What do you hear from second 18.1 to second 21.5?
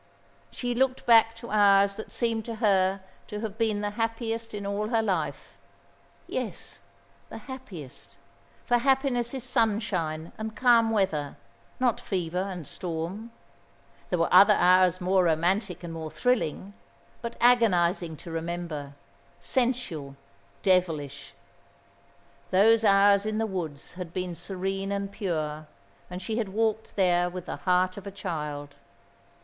to remember sensual, devilish.